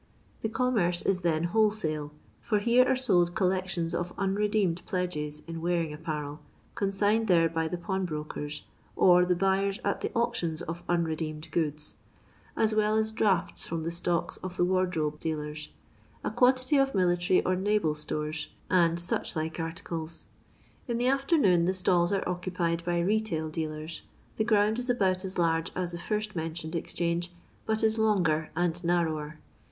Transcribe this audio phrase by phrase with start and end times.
[0.41, 2.11] The commerce is then wholesale,
[2.41, 6.39] for here are sold collections of unredeemed pledges in wearing apparel,
[6.73, 8.63] consigned there by the pawn brokers,
[8.95, 11.97] or the buyers at the auctions of unre deemed goods;
[12.57, 15.69] as well as draughts from the stocks of the wardrobe dealers;
[16.23, 20.25] a quantity of military or naval stores, and, such like articles.
[20.87, 24.01] In the afternoon the stalls are occupied by retail dealers.
[24.37, 27.31] The ground is about as large as the first mentioned exchange,
[27.67, 29.37] but is longer and narrower.